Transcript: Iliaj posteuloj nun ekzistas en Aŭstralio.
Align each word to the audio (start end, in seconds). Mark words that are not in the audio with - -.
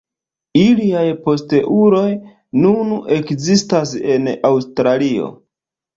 Iliaj 0.59 1.03
posteuloj 1.25 2.07
nun 2.65 2.95
ekzistas 3.19 3.93
en 4.15 4.33
Aŭstralio. 4.51 5.29